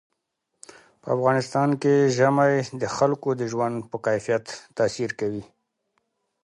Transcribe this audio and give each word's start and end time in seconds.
په 1.01 1.07
افغانستان 1.15 1.69
کې 1.81 1.95
ژمی 2.17 2.53
د 2.81 2.83
خلکو 2.95 3.29
د 3.39 3.41
ژوند 3.51 3.75
په 3.91 3.97
کیفیت 4.05 4.45
تاثیر 4.77 5.09
کوي. 5.19 5.43